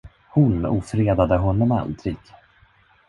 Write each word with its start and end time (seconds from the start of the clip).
Hon 0.29 0.65
ofredade 0.65 1.35
honom 1.37 1.71
aldrig. 1.71 2.17